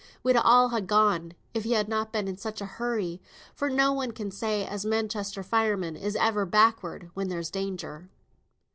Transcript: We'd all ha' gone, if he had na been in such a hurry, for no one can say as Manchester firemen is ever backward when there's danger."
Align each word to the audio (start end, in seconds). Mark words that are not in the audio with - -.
We'd 0.23 0.35
all 0.35 0.69
ha' 0.69 0.83
gone, 0.83 1.35
if 1.53 1.63
he 1.63 1.73
had 1.73 1.87
na 1.87 2.05
been 2.05 2.27
in 2.27 2.35
such 2.35 2.59
a 2.59 2.65
hurry, 2.65 3.21
for 3.53 3.69
no 3.69 3.93
one 3.93 4.13
can 4.13 4.31
say 4.31 4.65
as 4.65 4.83
Manchester 4.83 5.43
firemen 5.43 5.95
is 5.95 6.15
ever 6.15 6.43
backward 6.43 7.11
when 7.13 7.29
there's 7.29 7.51
danger." 7.51 8.09